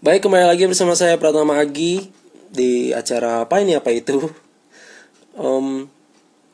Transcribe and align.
Baik, 0.00 0.24
kembali 0.24 0.48
lagi 0.48 0.64
bersama 0.64 0.96
saya 0.96 1.20
Pratama 1.20 1.60
Agi 1.60 2.08
di 2.48 2.88
acara 2.88 3.44
apa 3.44 3.60
ini 3.60 3.76
apa 3.76 3.92
itu? 3.92 4.32
Um, 5.36 5.92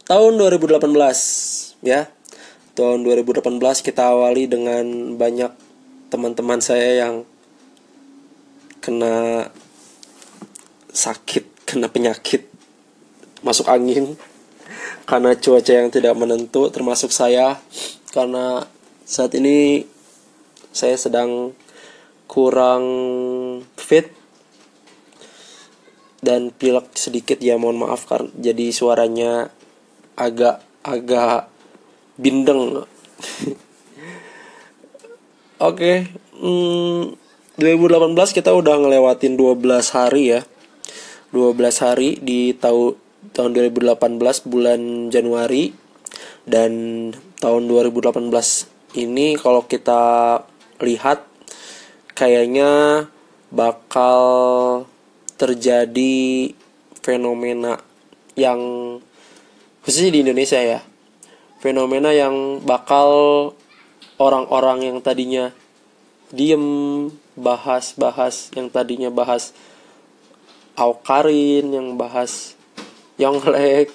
tahun 0.03 0.35
2018 0.35 0.83
ya. 1.87 2.11
Tahun 2.75 2.99
2018 3.07 3.47
kita 3.87 4.03
awali 4.11 4.51
dengan 4.51 5.15
banyak 5.15 5.55
teman-teman 6.11 6.59
saya 6.59 7.07
yang 7.07 7.23
kena 8.83 9.47
sakit, 10.91 11.71
kena 11.71 11.87
penyakit, 11.87 12.51
masuk 13.47 13.71
angin 13.71 14.19
karena 15.07 15.39
cuaca 15.39 15.71
yang 15.71 15.95
tidak 15.95 16.19
menentu 16.19 16.67
termasuk 16.75 17.15
saya 17.15 17.63
karena 18.11 18.67
saat 19.07 19.39
ini 19.39 19.87
saya 20.75 20.99
sedang 20.99 21.55
kurang 22.27 22.85
fit 23.79 24.11
dan 26.21 26.51
pilek 26.51 26.91
sedikit 26.99 27.39
ya 27.39 27.55
mohon 27.55 27.87
maaf 27.87 28.09
karena 28.11 28.31
jadi 28.35 28.67
suaranya 28.75 29.33
agak 30.19 30.65
agak 30.83 31.47
bindeng. 32.19 32.83
Oke 35.57 36.11
hmm, 36.37 37.17
2018 37.57 38.37
kita 38.37 38.53
udah 38.53 38.77
ngelewatin 38.81 39.39
12 39.39 39.97
hari 39.97 40.37
ya. 40.37 40.41
12 41.33 41.57
hari 41.85 42.21
di 42.21 42.53
tahun 42.57 42.97
tahun 43.33 43.51
2018 43.73 44.21
bulan 44.49 45.09
Januari. 45.09 45.73
Dan 46.47 47.11
tahun 47.43 47.67
2018 47.67 48.31
ini 48.97 49.35
kalau 49.35 49.67
kita 49.67 50.41
lihat 50.81 51.36
kayaknya 52.17 53.05
bakal 53.53 54.25
terjadi 55.37 56.51
fenomena 57.05 57.77
yang 58.35 58.59
khususnya 59.85 60.11
di 60.17 60.21
Indonesia 60.25 60.59
ya 60.59 60.81
fenomena 61.61 62.11
yang 62.17 62.65
bakal 62.65 63.53
orang-orang 64.17 64.89
yang 64.89 64.99
tadinya 65.05 65.53
diem 66.33 66.65
bahas-bahas 67.37 68.49
yang 68.57 68.73
tadinya 68.73 69.13
bahas 69.13 69.53
Aukarin 70.77 71.73
yang 71.73 71.97
bahas 72.01 72.57
Yonglek 73.17 73.93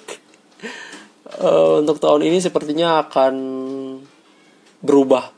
uh, 1.42 1.78
untuk 1.82 1.98
tahun 1.98 2.26
ini 2.26 2.38
sepertinya 2.38 3.02
akan 3.06 3.34
berubah 4.82 5.30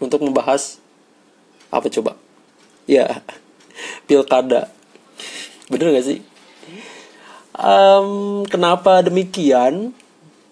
untuk 0.00 0.24
membahas 0.24 0.80
apa 1.70 1.86
coba? 1.90 2.18
Ya 2.86 3.22
pilkada. 4.06 4.70
Bener 5.66 5.92
gak 5.92 6.06
sih? 6.06 6.20
Um, 7.56 8.44
kenapa 8.46 9.02
demikian? 9.02 9.96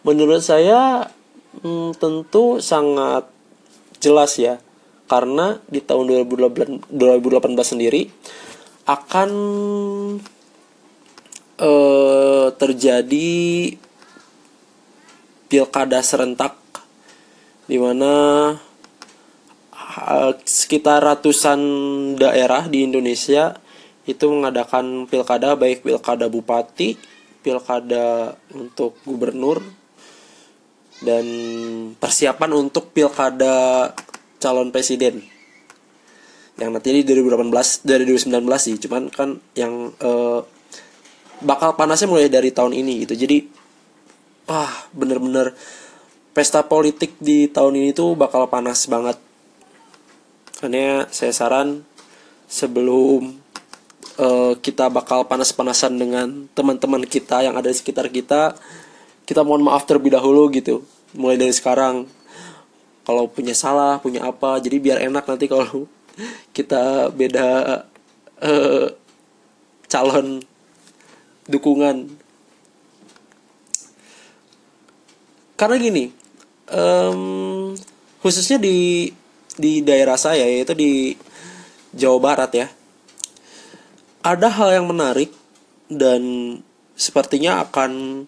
Menurut 0.05 0.45
saya 0.45 1.09
hmm, 1.62 1.97
tentu 1.97 2.59
sangat 2.61 3.29
jelas 4.03 4.37
ya. 4.37 4.61
Karena 5.05 5.61
di 5.69 5.85
tahun 5.85 6.09
2018, 6.29 6.89
2018 6.89 7.73
sendiri 7.77 8.09
akan 8.89 9.31
uh, 11.61 12.48
terjadi 12.57 13.33
pilkada 15.48 16.01
serentak 16.03 16.57
di 17.65 17.81
mana 17.81 18.53
sekitar 20.42 21.03
ratusan 21.03 21.61
daerah 22.19 22.67
di 22.67 22.83
Indonesia 22.83 23.55
itu 24.05 24.28
mengadakan 24.28 25.06
pilkada 25.09 25.56
baik 25.56 25.86
pilkada 25.86 26.27
bupati, 26.28 26.98
pilkada 27.41 28.36
untuk 28.52 28.98
gubernur 29.07 29.64
dan 31.01 31.24
persiapan 31.96 32.51
untuk 32.52 32.91
pilkada 32.91 33.91
calon 34.42 34.74
presiden. 34.74 35.24
Yang 36.55 36.70
nanti 36.70 36.89
di 36.91 37.02
2018 37.02 37.83
dari 37.83 38.05
2019 38.07 38.47
sih 38.63 38.77
cuman 38.86 39.02
kan 39.11 39.30
yang 39.58 39.91
uh, 39.98 40.41
bakal 41.42 41.74
panasnya 41.74 42.07
mulai 42.07 42.30
dari 42.30 42.55
tahun 42.55 42.77
ini 42.77 43.08
gitu. 43.08 43.14
Jadi 43.18 43.39
wah 44.47 44.70
bener-bener 44.92 45.57
pesta 46.36 46.67
politik 46.67 47.17
di 47.23 47.47
tahun 47.48 47.79
ini 47.79 47.91
tuh 47.97 48.14
bakal 48.18 48.47
panas 48.51 48.86
banget 48.86 49.18
Makanya 50.64 51.13
saya 51.13 51.29
saran 51.29 51.85
sebelum 52.48 53.36
uh, 54.17 54.57
kita 54.64 54.89
bakal 54.89 55.29
panas-panasan 55.29 55.92
dengan 55.92 56.48
teman-teman 56.57 57.05
kita 57.05 57.45
yang 57.45 57.52
ada 57.52 57.69
di 57.69 57.77
sekitar 57.77 58.08
kita, 58.08 58.57
kita 59.29 59.45
mohon 59.45 59.61
maaf 59.61 59.85
terlebih 59.85 60.17
dahulu 60.17 60.48
gitu. 60.48 60.80
Mulai 61.13 61.36
dari 61.36 61.53
sekarang. 61.53 62.08
Kalau 63.05 63.29
punya 63.29 63.53
salah, 63.53 64.01
punya 64.01 64.24
apa, 64.24 64.57
jadi 64.57 64.80
biar 64.80 65.05
enak 65.05 65.29
nanti 65.29 65.53
kalau 65.53 65.85
kita 66.57 67.13
beda 67.13 67.85
uh, 68.41 68.89
calon 69.85 70.41
dukungan. 71.45 72.08
Karena 75.61 75.77
gini, 75.77 76.08
um, 76.73 77.77
khususnya 78.24 78.57
di 78.57 79.13
di 79.55 79.83
daerah 79.83 80.19
saya 80.19 80.47
yaitu 80.47 80.75
di 80.75 81.15
Jawa 81.95 82.19
Barat 82.19 82.51
ya. 82.55 82.67
Ada 84.25 84.48
hal 84.51 84.83
yang 84.83 84.87
menarik 84.89 85.31
dan 85.87 86.23
sepertinya 86.97 87.63
akan 87.67 88.25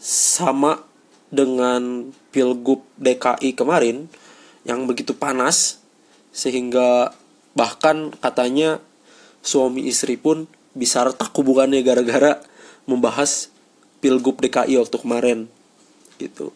sama 0.00 0.82
dengan 1.28 2.14
Pilgub 2.32 2.86
DKI 2.96 3.52
kemarin 3.52 4.08
yang 4.64 4.88
begitu 4.88 5.12
panas 5.12 5.82
sehingga 6.32 7.12
bahkan 7.52 8.14
katanya 8.22 8.80
suami 9.42 9.84
istri 9.90 10.16
pun 10.16 10.48
bisa 10.72 11.02
retak 11.02 11.34
hubungannya 11.34 11.82
gara-gara 11.82 12.40
membahas 12.88 13.50
Pilgub 13.98 14.38
DKI 14.38 14.78
waktu 14.78 14.96
kemarin 14.96 15.38
gitu. 16.16 16.54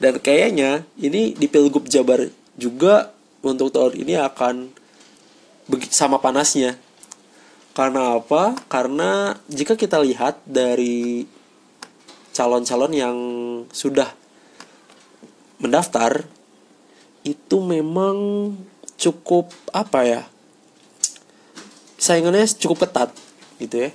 Dan 0.00 0.22
kayaknya 0.22 0.88
ini 0.96 1.36
di 1.36 1.46
Pilgub 1.50 1.90
Jabar 1.90 2.24
juga 2.56 3.15
untuk 3.44 3.72
tahun 3.72 3.98
ini 3.98 4.14
akan 4.20 4.70
sama 5.90 6.22
panasnya. 6.22 6.78
Karena 7.76 8.16
apa? 8.16 8.56
Karena 8.72 9.36
jika 9.52 9.76
kita 9.76 10.00
lihat 10.00 10.40
dari 10.48 11.28
calon-calon 12.32 12.92
yang 12.96 13.16
sudah 13.68 14.08
mendaftar 15.60 16.24
itu 17.24 17.56
memang 17.60 18.16
cukup 18.96 19.52
apa 19.76 20.00
ya? 20.08 20.22
Saingannya 22.00 22.48
cukup 22.48 22.88
ketat 22.88 23.10
gitu 23.60 23.88
ya. 23.88 23.90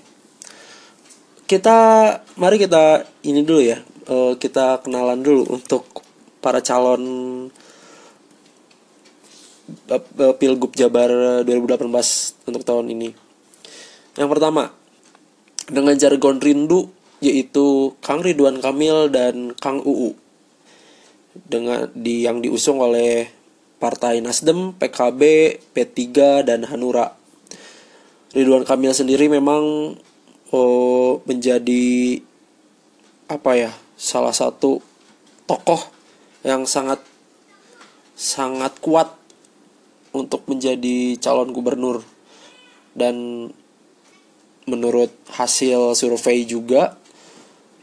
Kita 1.50 1.78
mari 2.38 2.62
kita 2.62 3.06
ini 3.26 3.42
dulu 3.42 3.62
ya. 3.66 3.82
Uh, 4.06 4.34
kita 4.38 4.82
kenalan 4.82 5.22
dulu 5.22 5.58
untuk 5.58 5.86
para 6.42 6.60
calon 6.62 7.02
Pilgub 10.38 10.74
Jabar 10.76 11.10
2018 11.44 11.88
untuk 12.48 12.64
tahun 12.64 12.92
ini. 12.92 13.10
Yang 14.16 14.30
pertama, 14.30 14.72
dengan 15.72 15.96
jargon 15.96 16.40
rindu 16.44 16.92
yaitu 17.22 17.94
Kang 18.02 18.26
Ridwan 18.26 18.60
Kamil 18.60 19.14
dan 19.14 19.54
Kang 19.56 19.80
UU. 19.86 20.18
Dengan 21.32 21.88
di 21.96 22.26
yang 22.26 22.42
diusung 22.44 22.82
oleh 22.82 23.30
Partai 23.78 24.20
Nasdem, 24.20 24.76
PKB, 24.78 25.22
P3 25.74 25.98
dan 26.46 26.68
Hanura. 26.68 27.14
Ridwan 28.34 28.66
Kamil 28.66 28.94
sendiri 28.94 29.30
memang 29.30 29.96
oh, 30.52 31.22
menjadi 31.26 32.20
apa 33.32 33.54
ya? 33.56 33.72
salah 34.02 34.34
satu 34.34 34.82
tokoh 35.46 35.78
yang 36.42 36.66
sangat 36.66 37.06
sangat 38.18 38.74
kuat 38.82 39.14
untuk 40.12 40.44
menjadi 40.48 41.18
calon 41.20 41.52
gubernur. 41.52 42.04
Dan 42.92 43.48
menurut 44.68 45.12
hasil 45.32 45.96
survei 45.96 46.44
juga 46.44 46.96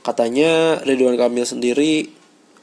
katanya 0.05 0.81
Ridwan 0.85 1.19
Kamil 1.19 1.45
sendiri 1.45 2.09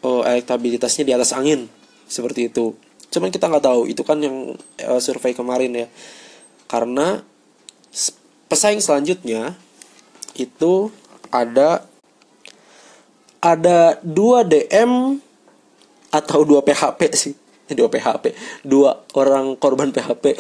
oh, 0.02 0.22
elektabilitasnya 0.26 1.04
di 1.06 1.14
atas 1.14 1.34
angin. 1.34 1.70
Seperti 2.06 2.54
itu. 2.54 2.78
Cuman 3.10 3.34
kita 3.34 3.50
nggak 3.50 3.66
tahu. 3.66 3.90
Itu 3.90 4.06
kan 4.06 4.22
yang 4.22 4.54
uh, 4.86 5.02
survei 5.02 5.34
kemarin 5.34 5.74
ya. 5.74 5.88
Karena 6.66 7.22
pesaing 8.50 8.82
selanjutnya 8.82 9.58
itu 10.36 10.92
ada 11.32 11.86
ada 13.40 14.02
dua 14.02 14.42
DM 14.42 15.22
atau 16.10 16.42
dua 16.42 16.66
PHP 16.66 17.02
sih 17.14 17.36
dua 17.74 17.90
PHP 17.90 18.38
dua 18.62 19.02
orang 19.18 19.58
korban 19.58 19.90
PHP 19.90 20.38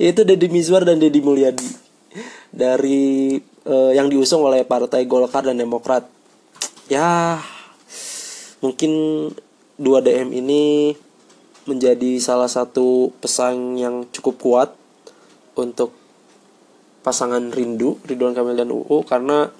yaitu 0.00 0.22
Deddy 0.28 0.48
Mizwar 0.48 0.86
dan 0.86 1.02
Deddy 1.02 1.20
Mulyadi. 1.20 1.68
Dari 2.56 3.36
uh, 3.68 3.92
yang 3.92 4.08
diusung 4.08 4.40
oleh 4.46 4.64
Partai 4.64 5.04
Golkar 5.04 5.44
dan 5.44 5.60
Demokrat. 5.60 6.08
Ya, 6.86 7.42
mungkin 8.62 8.92
dua 9.76 10.00
DM 10.00 10.32
ini 10.32 10.94
menjadi 11.66 12.22
salah 12.22 12.46
satu 12.46 13.10
pesan 13.18 13.74
yang 13.76 14.06
cukup 14.14 14.38
kuat 14.38 14.70
untuk 15.58 15.90
pasangan 17.02 17.50
rindu 17.50 17.98
Ridwan 18.06 18.38
Kamil 18.38 18.54
dan 18.54 18.70
UU 18.70 19.02
karena 19.02 19.50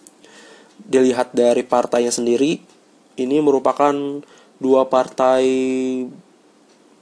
dilihat 0.87 1.35
dari 1.35 1.67
partainya 1.67 2.15
sendiri 2.15 2.63
ini 3.19 3.37
merupakan 3.43 4.23
dua 4.63 4.87
partai 4.87 5.45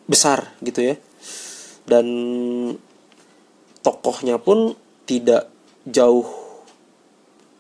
besar 0.04 0.52
gitu 0.64 0.80
ya. 0.80 0.94
Dan 1.84 2.06
tokohnya 3.84 4.40
pun 4.40 4.72
tidak 5.04 5.52
jauh 5.84 6.24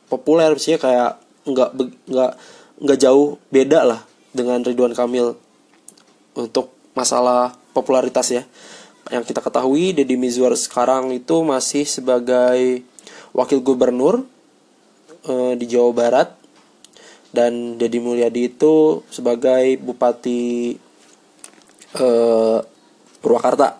populer 0.08 0.56
sih 0.56 0.80
kayak 0.80 1.20
nggak 1.44 1.70
nggak 2.08 2.32
nggak 2.80 2.98
jauh 3.00 3.36
beda 3.52 3.84
lah 3.84 4.00
dengan 4.32 4.64
Ridwan 4.64 4.96
Kamil 4.96 5.36
untuk 6.34 6.72
masalah 6.96 7.52
popularitas 7.76 8.32
ya. 8.32 8.42
Yang 9.12 9.34
kita 9.34 9.44
ketahui 9.44 9.92
Deddy 9.92 10.16
Mizwar 10.16 10.56
sekarang 10.56 11.12
itu 11.12 11.44
masih 11.44 11.84
sebagai 11.84 12.80
wakil 13.36 13.60
gubernur 13.60 14.24
uh, 15.28 15.52
di 15.52 15.68
Jawa 15.68 15.92
Barat. 15.92 16.28
Dan 17.34 17.82
Deddy 17.82 17.98
Mulyadi 17.98 18.46
itu 18.46 19.02
sebagai 19.10 19.74
bupati 19.82 20.78
uh, 21.98 22.58
Purwakarta 23.22 23.78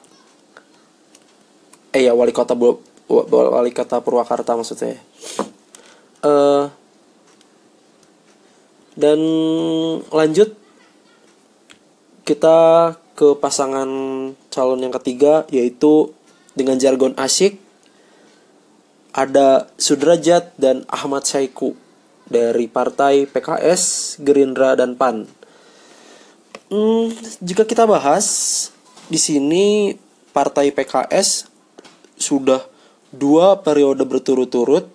eh 1.94 2.02
ya 2.06 2.12
wali 2.16 2.34
kota 2.34 2.58
wali 3.08 3.70
kota 3.70 4.02
Purwakarta 4.02 4.58
maksudnya 4.58 4.98
uh, 6.26 6.70
dan 8.94 9.20
lanjut 10.10 10.54
kita 12.24 12.58
ke 13.14 13.38
pasangan 13.38 13.88
calon 14.50 14.80
yang 14.82 14.94
ketiga 14.98 15.46
yaitu 15.52 16.10
dengan 16.54 16.78
jargon 16.78 17.14
asyik 17.14 17.62
ada 19.14 19.70
Sudrajat 19.78 20.58
dan 20.58 20.82
Ahmad 20.90 21.22
Saiku 21.22 21.78
dari 22.26 22.66
partai 22.66 23.30
PKS, 23.30 24.16
Gerindra 24.18 24.74
dan 24.74 24.98
PAN. 24.98 25.30
Hmm, 26.74 27.06
jika 27.38 27.62
kita 27.62 27.86
bahas 27.86 28.26
di 29.06 29.14
sini 29.14 29.94
partai 30.34 30.74
PKS 30.74 31.46
sudah 32.18 32.66
dua 33.14 33.62
periode 33.62 34.02
berturut-turut. 34.02 34.90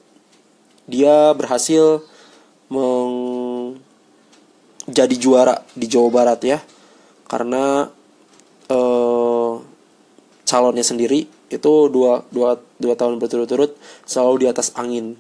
Dia 0.91 1.31
berhasil 1.31 2.03
menjadi 2.67 3.79
juara 5.15 5.63
di 5.71 5.87
Jawa 5.87 6.11
Barat 6.11 6.43
ya. 6.43 6.59
Karena 7.31 7.87
eh, 8.67 9.53
calonnya 10.43 10.83
sendiri 10.83 11.31
itu 11.47 11.71
dua, 11.87 12.27
dua, 12.27 12.59
dua 12.75 12.99
tahun 12.99 13.23
berturut-turut 13.23 13.79
selalu 14.03 14.43
di 14.43 14.51
atas 14.51 14.75
angin. 14.75 15.15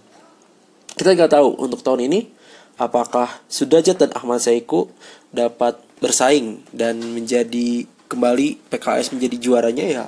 Kita 0.91 1.15
nggak 1.15 1.39
tahu 1.39 1.55
untuk 1.55 1.79
tahun 1.87 2.11
ini 2.11 2.35
apakah 2.75 3.43
Sudajat 3.47 3.95
dan 3.95 4.11
Ahmad 4.11 4.43
Saiku 4.43 4.91
dapat 5.31 5.88
bersaing 5.99 6.63
dan 6.71 6.99
menjadi 6.99 7.87
kembali 8.09 8.57
PKS 8.71 9.13
menjadi 9.13 9.37
juaranya 9.37 9.85
ya 9.85 10.05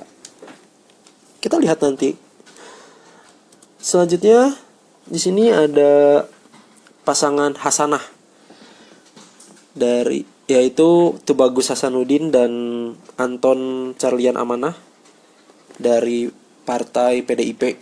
kita 1.42 1.58
lihat 1.58 1.82
nanti. 1.82 2.14
Selanjutnya 3.82 4.54
di 5.10 5.18
sini 5.18 5.50
ada 5.50 6.22
pasangan 7.02 7.58
Hasanah 7.58 8.06
dari 9.74 10.22
yaitu 10.46 11.18
Tubagus 11.26 11.74
Hasanuddin 11.74 12.30
dan 12.30 12.52
Anton 13.18 13.90
Carlian 13.98 14.38
Amanah 14.38 14.78
dari 15.82 16.30
partai 16.62 17.26
PDIP 17.26 17.74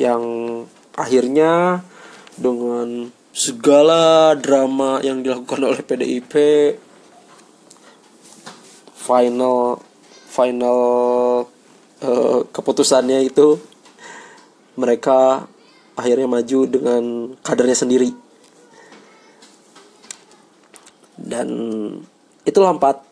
yang 0.00 0.24
akhirnya 0.96 1.84
dengan 2.40 3.12
segala 3.30 4.34
drama 4.34 4.98
yang 5.00 5.22
dilakukan 5.22 5.62
oleh 5.62 5.82
PDIP 5.82 6.34
final 8.94 9.78
final 10.30 10.80
uh, 12.02 12.40
keputusannya 12.50 13.26
itu 13.26 13.58
mereka 14.78 15.46
akhirnya 15.94 16.26
maju 16.26 16.60
dengan 16.66 17.02
kadernya 17.42 17.76
sendiri 17.78 18.10
dan 21.20 21.48
itulah 22.48 22.72
empat 22.72 23.04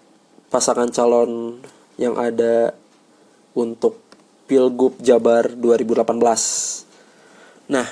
pasangan 0.48 0.88
calon 0.88 1.60
yang 2.00 2.16
ada 2.16 2.72
untuk 3.52 4.00
Pilgub 4.48 4.96
Jabar 5.04 5.52
2018. 5.52 6.08
Nah, 7.68 7.84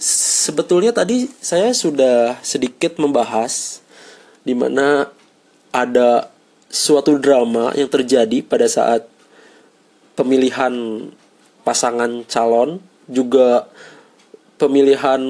sebetulnya 0.00 0.92
tadi 0.92 1.28
saya 1.40 1.72
sudah 1.72 2.38
sedikit 2.44 3.00
membahas 3.00 3.80
di 4.46 4.52
mana 4.52 5.10
ada 5.72 6.30
suatu 6.70 7.16
drama 7.16 7.72
yang 7.74 7.88
terjadi 7.88 8.44
pada 8.44 8.68
saat 8.68 9.08
pemilihan 10.16 10.72
pasangan 11.66 12.24
calon 12.28 12.78
juga 13.10 13.66
pemilihan 14.56 15.20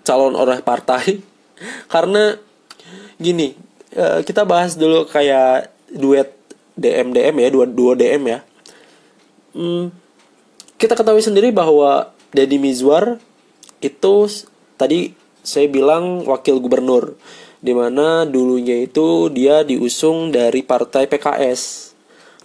calon 0.00 0.34
oleh 0.34 0.58
partai. 0.64 1.20
Karena 1.92 2.36
gini 3.16 3.56
uh, 3.96 4.20
kita 4.22 4.44
bahas 4.44 4.76
dulu 4.76 5.08
kayak 5.08 5.72
duet 5.92 6.36
DM 6.76 7.16
DM 7.16 7.36
ya 7.40 7.48
dua 7.48 7.64
dua 7.68 7.92
DM 7.96 8.22
ya. 8.28 8.38
Hmm, 9.56 9.88
kita 10.76 10.92
ketahui 10.92 11.24
sendiri 11.24 11.48
bahwa 11.48 12.12
Deddy 12.36 12.60
Mizwar 12.60 13.16
itu 13.80 14.14
tadi 14.76 15.12
saya 15.46 15.70
bilang 15.70 16.26
wakil 16.26 16.58
gubernur 16.58 17.14
di 17.62 17.72
mana 17.72 18.28
dulunya 18.28 18.84
itu 18.84 19.32
dia 19.32 19.62
diusung 19.62 20.30
dari 20.34 20.60
partai 20.62 21.08
PKS 21.08 21.92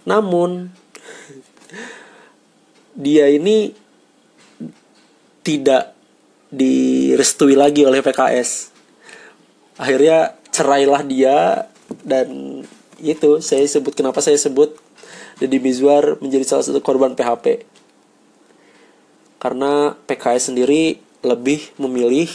namun 0.08 0.72
dia 2.92 3.28
ini 3.28 3.72
tidak 5.42 5.96
direstui 6.52 7.56
lagi 7.56 7.82
oleh 7.88 8.04
PKS 8.04 8.70
akhirnya 9.80 10.36
cerailah 10.52 11.02
dia 11.06 11.66
dan 12.04 12.60
itu 13.02 13.40
saya 13.42 13.64
sebut 13.66 13.96
kenapa 13.96 14.20
saya 14.22 14.38
sebut 14.38 14.76
Deddy 15.40 15.58
Mizwar 15.58 16.20
menjadi 16.22 16.44
salah 16.46 16.64
satu 16.64 16.78
korban 16.84 17.16
PHP 17.18 17.66
karena 19.42 19.98
PKS 20.06 20.54
sendiri 20.54 21.02
lebih 21.22 21.70
memilih 21.78 22.28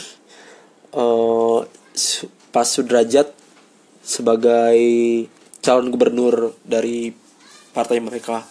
uh, 0.95 1.67
Pak 2.51 2.65
Sudrajat 2.65 3.31
sebagai 4.01 4.79
calon 5.59 5.91
gubernur 5.91 6.55
dari 6.63 7.11
partai 7.75 7.99
mereka. 7.99 8.47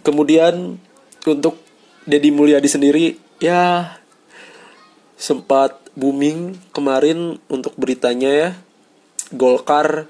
Kemudian 0.00 0.80
untuk 1.28 1.60
Deddy 2.08 2.32
Mulyadi 2.32 2.64
sendiri 2.64 3.20
ya 3.36 3.92
sempat 5.20 5.76
booming 5.92 6.56
kemarin 6.72 7.36
untuk 7.52 7.76
beritanya 7.76 8.30
ya 8.32 8.50
Golkar 9.36 10.08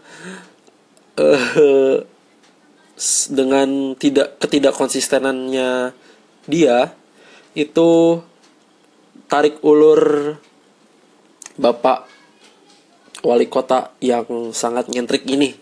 uh, 1.19 1.99
dengan 3.29 3.99
tidak 3.99 4.39
ketidak 4.39 4.79
konsistenannya 4.79 5.91
dia 6.47 6.95
itu 7.55 8.23
tarik 9.27 9.59
ulur 9.67 10.37
bapak 11.59 12.07
wali 13.27 13.47
kota 13.51 13.93
yang 14.01 14.55
sangat 14.55 14.89
nyentrik 14.89 15.27
ini 15.27 15.55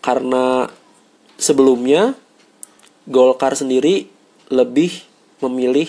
karena 0.00 0.70
sebelumnya 1.36 2.14
Golkar 3.06 3.54
sendiri 3.54 4.10
lebih 4.50 5.06
memilih 5.38 5.86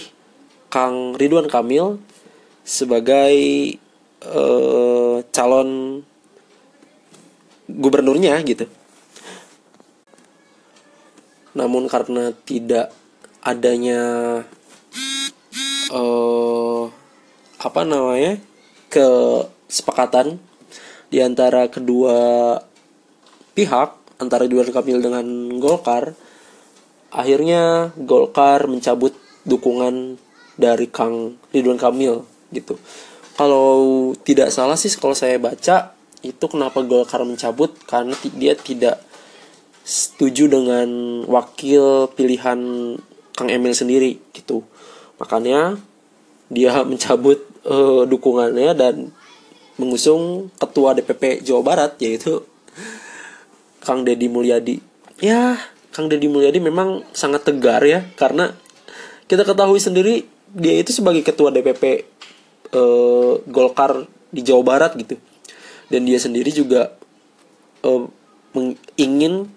Kang 0.69 1.17
Ridwan 1.17 1.49
Kamil 1.49 1.97
sebagai 2.61 3.33
uh, 4.21 5.25
calon 5.33 6.01
gubernurnya 7.65 8.37
gitu. 8.45 8.69
Namun 11.57 11.89
karena 11.89 12.29
tidak 12.45 12.93
adanya 13.47 14.01
uh, 15.95 16.83
apa 17.63 17.81
namanya 17.87 18.43
kesepakatan 18.91 20.35
di 21.07 21.23
antara 21.23 21.71
kedua 21.71 22.59
pihak 23.55 23.95
antara 24.19 24.43
Ridwan 24.43 24.75
Kamil 24.75 24.99
dengan 24.99 25.25
Golkar. 25.63 26.11
Akhirnya 27.07 27.95
Golkar 27.95 28.67
mencabut 28.67 29.15
dukungan 29.47 30.19
dari 30.59 30.91
Kang 30.91 31.39
Ridwan 31.55 31.79
Kamil 31.79 32.27
gitu. 32.51 32.75
Kalau 33.39 34.11
tidak 34.27 34.51
salah 34.51 34.75
sih 34.75 34.91
kalau 34.99 35.15
saya 35.15 35.39
baca 35.39 35.95
itu 36.19 36.45
kenapa 36.51 36.83
Golkar 36.83 37.23
mencabut 37.23 37.71
karena 37.87 38.11
dia 38.35 38.59
tidak 38.59 38.99
setuju 39.87 40.51
dengan 40.51 41.23
wakil 41.31 42.11
pilihan 42.11 42.59
Kang 43.37 43.53
Emil 43.53 43.77
sendiri 43.77 44.17
gitu. 44.33 44.65
Makanya 45.21 45.77
dia 46.49 46.81
mencabut 46.89 47.45
uh, 47.69 48.09
dukungannya 48.09 48.73
dan 48.73 49.13
mengusung 49.77 50.49
ketua 50.57 50.97
DPP 50.97 51.45
Jawa 51.45 51.61
Barat 51.61 51.91
yaitu 52.01 52.41
Kang 53.85 54.01
Deddy 54.01 54.25
Mulyadi. 54.25 54.81
Ya 55.21 55.61
Kang 55.93 56.09
Deddy 56.09 56.25
Mulyadi 56.25 56.57
memang 56.57 57.05
sangat 57.13 57.45
tegar 57.45 57.85
ya 57.85 58.09
karena 58.17 58.57
kita 59.29 59.45
ketahui 59.45 59.77
sendiri 59.77 60.25
dia 60.49 60.73
itu 60.81 60.89
sebagai 60.89 61.21
ketua 61.21 61.53
DPP 61.53 62.09
uh, 62.73 63.37
Golkar 63.45 64.09
di 64.33 64.41
Jawa 64.41 64.65
Barat 64.65 64.97
gitu. 64.97 65.15
Dan 65.87 66.09
dia 66.09 66.17
sendiri 66.17 66.49
juga 66.51 66.97
uh, 67.85 68.03
ingin 68.97 69.47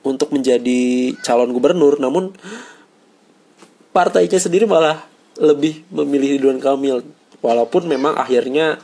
untuk 0.00 0.32
menjadi 0.32 1.12
calon 1.20 1.52
gubernur. 1.52 2.00
Namun 2.00 2.32
partainya 3.90 4.38
sendiri 4.38 4.66
malah 4.66 5.02
lebih 5.38 5.82
memilih 5.90 6.38
Ridwan 6.38 6.60
Kamil. 6.62 7.02
Walaupun 7.40 7.88
memang 7.88 8.14
akhirnya 8.20 8.76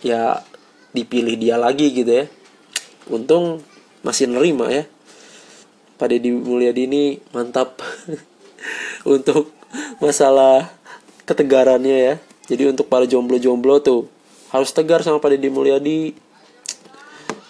ya 0.00 0.46
dipilih 0.94 1.36
dia 1.36 1.58
lagi 1.58 1.90
gitu 1.92 2.08
ya. 2.08 2.24
Untung 3.10 3.60
masih 4.06 4.30
nerima 4.30 4.70
ya. 4.70 4.84
Pak 5.96 6.12
Deddy 6.12 6.28
Mulyadi 6.28 6.84
ini 6.84 7.04
mantap 7.32 7.80
untuk 9.16 9.50
masalah 9.98 10.68
ketegarannya 11.24 11.96
ya. 11.96 12.14
Jadi 12.46 12.70
untuk 12.70 12.86
para 12.86 13.08
jomblo-jomblo 13.08 13.82
tuh 13.82 14.06
harus 14.54 14.70
tegar 14.70 15.02
sama 15.02 15.18
Pak 15.18 15.36
Deddy 15.36 15.50
Mulyadi. 15.50 16.00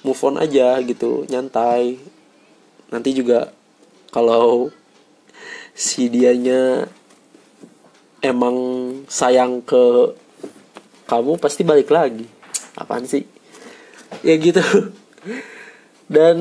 Move 0.06 0.22
on 0.22 0.38
aja 0.38 0.78
gitu 0.80 1.26
nyantai. 1.26 1.98
Nanti 2.88 3.10
juga 3.10 3.50
kalau 4.14 4.70
si 5.76 6.08
dianya 6.08 6.88
emang 8.24 8.56
sayang 9.12 9.60
ke 9.60 10.16
kamu 11.04 11.36
pasti 11.36 11.62
balik 11.62 11.92
lagi. 11.92 12.24
Apaan 12.74 13.04
sih? 13.04 13.28
Ya 14.24 14.40
gitu. 14.40 14.64
Dan 16.14 16.38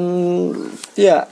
ya 0.96 1.28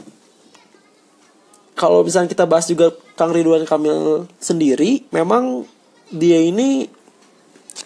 kalau 1.74 2.06
misalnya 2.06 2.30
kita 2.30 2.46
bahas 2.46 2.70
juga 2.70 2.94
Kang 3.18 3.34
Ridwan 3.34 3.66
Kamil 3.66 4.30
sendiri 4.38 5.08
memang 5.10 5.66
dia 6.14 6.38
ini 6.44 6.86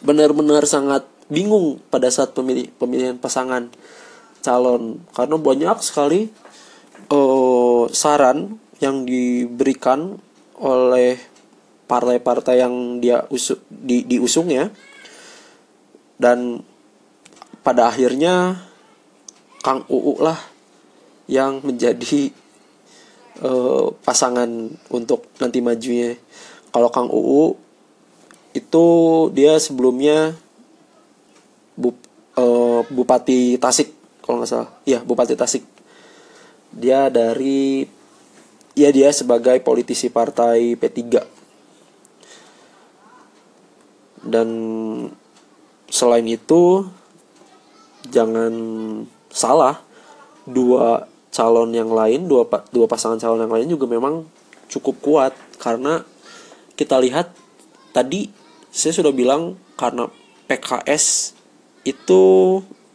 benar-benar 0.04 0.68
sangat 0.68 1.08
bingung 1.32 1.80
pada 1.88 2.12
saat 2.12 2.36
pemilih 2.36 2.68
pemilihan 2.76 3.16
pasangan 3.16 3.72
calon. 4.44 5.00
Karena 5.16 5.36
banyak 5.40 5.78
sekali 5.80 6.28
uh, 7.12 7.88
saran 7.92 8.60
yang 8.78 9.06
diberikan 9.06 10.18
oleh 10.58 11.18
partai-partai 11.88 12.62
yang 12.62 13.00
dia 13.00 13.24
usu, 13.32 13.58
di, 13.70 14.04
diusung 14.04 14.52
ya. 14.52 14.70
Dan 16.18 16.62
pada 17.62 17.90
akhirnya 17.90 18.64
Kang 19.62 19.84
UU 19.92 20.24
lah 20.24 20.40
yang 21.28 21.60
menjadi 21.60 22.32
uh, 23.44 23.92
pasangan 24.04 24.48
untuk 24.92 25.28
nanti 25.44 25.60
majunya. 25.60 26.16
Kalau 26.72 26.90
Kang 26.92 27.12
UU 27.12 27.56
itu 28.56 28.86
dia 29.36 29.60
sebelumnya 29.62 30.34
bu, 31.78 31.94
uh, 32.40 32.82
Bupati 32.88 33.60
Tasik 33.60 33.94
kalau 34.24 34.42
nggak 34.42 34.50
salah. 34.50 34.70
Iya 34.88 35.04
Bupati 35.04 35.36
Tasik. 35.36 35.64
Dia 36.72 37.08
dari 37.12 37.86
ya 38.78 38.94
dia 38.94 39.10
sebagai 39.10 39.58
politisi 39.66 40.14
partai 40.14 40.78
P3 40.78 41.02
dan 44.22 44.48
selain 45.90 46.28
itu 46.30 46.86
jangan 48.12 48.54
salah 49.34 49.82
dua 50.48 51.08
calon 51.32 51.76
yang 51.76 51.92
lain 51.92 52.28
dua 52.28 52.48
dua 52.72 52.86
pasangan 52.86 53.20
calon 53.20 53.44
yang 53.44 53.54
lain 53.54 53.68
juga 53.68 53.90
memang 53.90 54.28
cukup 54.68 54.96
kuat. 55.02 55.34
Karena 55.58 56.04
kita 56.78 57.00
lihat 57.02 57.34
tadi 57.96 58.30
saya 58.70 58.94
sudah 58.94 59.16
bilang 59.16 59.58
karena 59.80 60.06
PKS 60.48 61.34
itu 61.88 62.24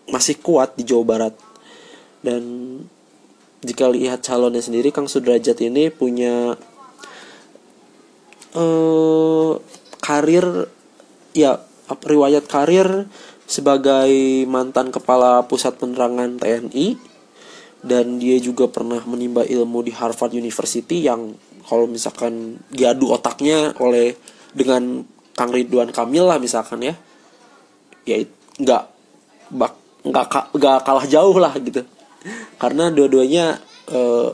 masih 0.08 0.38
kuat 0.38 0.76
di 0.76 0.84
Jawa 0.86 1.04
Barat. 1.04 1.34
Dan 2.22 2.42
jika 3.62 3.86
lihat 3.86 4.26
calonnya 4.26 4.62
sendiri 4.62 4.90
Kang 4.90 5.06
Sudrajat 5.06 5.58
ini 5.62 5.88
punya 5.88 6.58
uh, 8.58 9.52
karir 10.02 10.66
ya 11.32 11.62
riwayat 12.02 12.50
karir 12.50 13.06
sebagai 13.46 14.10
mantan 14.50 14.90
kepala 14.90 15.46
pusat 15.46 15.78
penerangan 15.78 16.42
TNI 16.42 16.98
dan 17.82 18.18
dia 18.18 18.38
juga 18.38 18.70
pernah 18.70 19.02
menimba 19.06 19.42
ilmu 19.42 19.82
di 19.82 19.90
Harvard 19.94 20.34
University 20.34 21.06
yang 21.06 21.34
kalau 21.66 21.86
misalkan 21.86 22.62
diadu 22.70 23.10
otaknya 23.10 23.74
oleh 23.78 24.14
dengan 24.54 25.06
Kang 25.34 25.50
Ridwan 25.50 25.90
Kamil 25.90 26.26
lah 26.26 26.38
misalkan 26.38 26.82
ya 26.82 26.94
ya 28.02 28.22
nggak 28.58 28.82
nggak 29.54 30.26
nggak 30.54 30.78
kalah 30.82 31.06
jauh 31.06 31.36
lah 31.38 31.54
gitu 31.62 31.86
karena 32.58 32.88
dua-duanya 32.88 33.58
uh, 33.90 34.30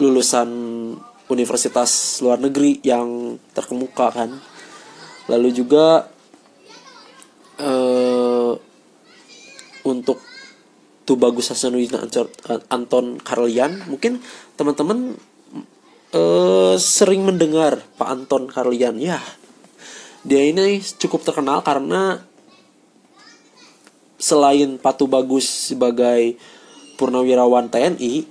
lulusan 0.00 0.48
universitas 1.30 2.18
luar 2.24 2.40
negeri 2.42 2.82
yang 2.82 3.38
terkemuka 3.54 4.10
kan. 4.10 4.30
Lalu 5.30 5.48
juga 5.54 6.10
uh, 7.60 8.52
untuk 9.86 10.18
tuh 11.06 11.16
bagus 11.18 11.50
Hasanuddin 11.50 11.96
Anton 12.70 13.18
Karlian 13.22 13.82
mungkin 13.86 14.22
teman-teman 14.54 15.18
uh, 16.14 16.74
sering 16.78 17.22
mendengar 17.22 17.82
Pak 17.98 18.08
Anton 18.08 18.50
Karlian. 18.50 18.98
Ya 18.98 19.22
dia 20.20 20.44
ini 20.44 20.84
cukup 21.00 21.24
terkenal 21.24 21.64
karena 21.64 22.20
selain 24.20 24.76
Patu 24.76 25.08
Bagus 25.08 25.72
sebagai 25.72 26.36
purnawirawan 27.00 27.72
TNI 27.72 28.28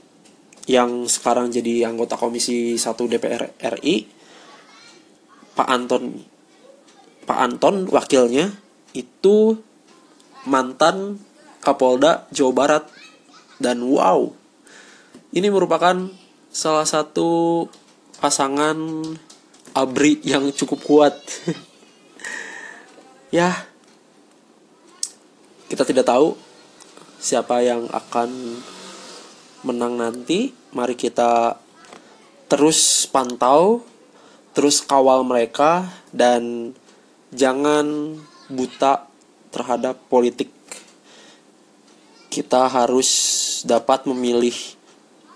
yang 0.69 1.09
sekarang 1.09 1.49
jadi 1.49 1.89
anggota 1.89 2.13
Komisi 2.13 2.77
1 2.77 2.85
DPR 2.93 3.57
RI 3.81 4.05
Pak 5.57 5.65
Anton 5.65 6.21
Pak 7.25 7.39
Anton 7.41 7.89
wakilnya 7.89 8.53
itu 8.93 9.57
mantan 10.49 11.21
Kapolda 11.59 12.25
Jawa 12.31 12.53
Barat. 12.55 12.83
Dan 13.59 13.83
wow 13.83 14.31
ini 15.35 15.51
merupakan 15.51 16.07
salah 16.49 16.87
satu 16.87 17.67
pasangan 18.17 18.79
abri 19.75 20.17
yang 20.23 20.49
cukup 20.53 20.79
kuat. 20.85 21.15
Ya 23.29 23.53
kita 25.69 25.85
tidak 25.85 26.09
tahu 26.09 26.33
siapa 27.19 27.59
yang 27.61 27.85
akan 27.91 28.63
menang 29.67 29.99
nanti. 29.99 30.55
Mari 30.71 30.95
kita 30.95 31.59
terus 32.47 33.05
pantau, 33.11 33.83
terus 34.55 34.79
kawal 34.81 35.27
mereka 35.27 35.85
dan 36.15 36.73
jangan 37.35 38.17
buta 38.49 39.05
terhadap 39.53 39.99
politik. 40.07 40.49
Kita 42.29 42.71
harus 42.71 43.09
dapat 43.67 44.07
memilih 44.07 44.55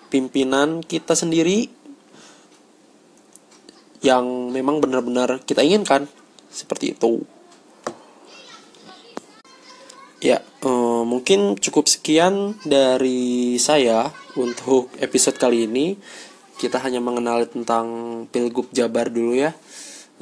pimpinan 0.08 0.86
kita 0.86 1.18
sendiri 1.18 1.68
yang 4.06 4.54
memang 4.54 4.78
benar-benar 4.84 5.42
kita 5.42 5.66
inginkan 5.66 6.06
seperti 6.54 6.94
itu. 6.94 7.26
Ya, 10.24 10.40
um, 10.64 11.04
mungkin 11.04 11.60
cukup 11.60 11.92
sekian 11.92 12.56
dari 12.64 13.60
saya 13.60 14.08
untuk 14.40 14.88
episode 15.04 15.36
kali 15.36 15.68
ini. 15.68 16.00
Kita 16.56 16.80
hanya 16.80 17.04
mengenal 17.04 17.44
tentang 17.44 17.86
Pilgub 18.32 18.72
Jabar 18.72 19.12
dulu 19.12 19.36
ya. 19.36 19.52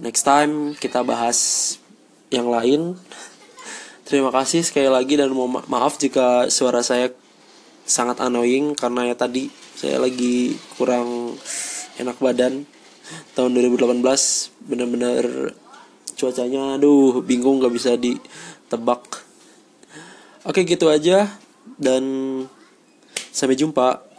Next 0.01 0.25
time 0.25 0.73
kita 0.73 1.05
bahas 1.05 1.37
yang 2.33 2.49
lain. 2.49 2.97
Terima 4.09 4.33
kasih 4.33 4.65
sekali 4.65 4.89
lagi 4.89 5.21
dan 5.21 5.29
mohon 5.37 5.61
maaf 5.69 6.01
jika 6.01 6.49
suara 6.49 6.81
saya 6.81 7.13
sangat 7.85 8.25
annoying 8.25 8.73
karena 8.73 9.05
ya 9.05 9.13
tadi 9.13 9.53
saya 9.77 10.01
lagi 10.01 10.57
kurang 10.81 11.37
enak 12.01 12.17
badan 12.17 12.65
tahun 13.37 13.53
2018 13.53 14.01
bener-bener 14.65 15.53
cuacanya 16.17 16.81
aduh 16.81 17.21
bingung 17.21 17.61
gak 17.61 17.73
bisa 17.73 17.93
ditebak 17.97 19.20
oke 20.45 20.61
gitu 20.65 20.87
aja. 20.91 21.29
Dan 21.77 22.03
sampai 23.31 23.57
jumpa 23.57 24.10